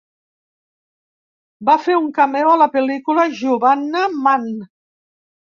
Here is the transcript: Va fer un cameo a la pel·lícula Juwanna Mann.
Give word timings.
Va 1.69 1.75
fer 1.83 1.99
un 1.99 2.09
cameo 2.17 2.49
a 2.53 2.57
la 2.63 2.69
pel·lícula 2.79 3.29
Juwanna 3.43 4.03
Mann. 4.27 4.53